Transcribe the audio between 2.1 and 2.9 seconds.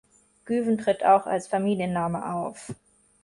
auf.